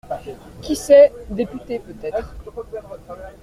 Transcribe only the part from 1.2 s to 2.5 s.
député, peut-être.